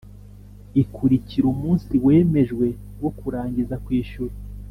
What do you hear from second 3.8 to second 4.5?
kwishyura